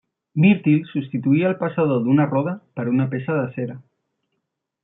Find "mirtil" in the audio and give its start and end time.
0.43-0.79